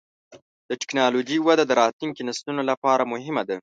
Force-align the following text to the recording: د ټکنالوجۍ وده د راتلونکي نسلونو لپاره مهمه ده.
د 0.69 0.71
ټکنالوجۍ 0.81 1.37
وده 1.41 1.63
د 1.67 1.71
راتلونکي 1.81 2.21
نسلونو 2.29 2.61
لپاره 2.71 3.09
مهمه 3.13 3.43
ده. 3.49 3.57